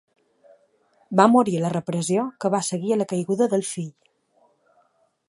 [1.19, 3.93] Va morir a la repressió que va seguir a la caiguda del fill.